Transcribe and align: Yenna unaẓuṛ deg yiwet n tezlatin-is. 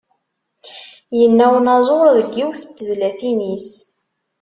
Yenna 1.17 1.45
unaẓuṛ 1.57 2.07
deg 2.17 2.29
yiwet 2.37 2.61
n 2.65 2.71
tezlatin-is. 2.77 3.71